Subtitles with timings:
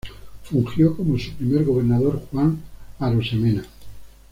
[0.45, 2.57] Fungió como su primer gobernador Juan
[2.97, 3.63] Arosemena.